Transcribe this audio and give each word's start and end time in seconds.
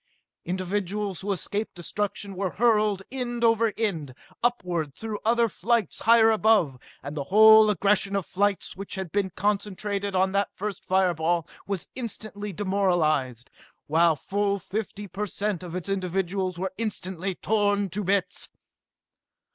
Individuals 0.45 1.21
who 1.21 1.31
escaped 1.31 1.75
destruction 1.75 2.35
were 2.35 2.49
hurled 2.57 3.03
end 3.11 3.43
over 3.43 3.71
end, 3.77 4.15
upward 4.41 4.95
through 4.95 5.19
other 5.23 5.47
flights 5.47 5.99
higher 5.99 6.31
above, 6.31 6.79
and 7.03 7.15
the 7.15 7.25
whole 7.25 7.69
aggregation 7.69 8.15
of 8.15 8.25
flights 8.25 8.75
which 8.75 8.95
had 8.95 9.11
been 9.11 9.29
concentrated 9.29 10.15
on 10.15 10.31
that 10.31 10.49
first 10.55 10.83
fire 10.83 11.13
ball 11.13 11.47
was 11.67 11.87
instantly 11.93 12.51
demoralized, 12.51 13.51
while 13.85 14.15
full 14.15 14.57
fifty 14.57 15.07
per 15.07 15.27
cent 15.27 15.61
of 15.61 15.75
its 15.75 15.87
individuals 15.87 16.57
were 16.57 16.73
instantly 16.79 17.35
torn 17.35 17.87
to 17.87 18.03
bits! 18.03 18.49